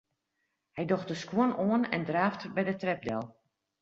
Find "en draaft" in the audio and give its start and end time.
1.95-2.41